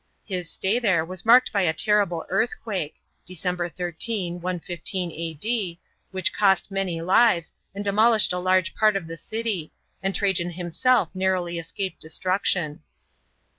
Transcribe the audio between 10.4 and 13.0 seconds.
himself narrowly escaped destruction.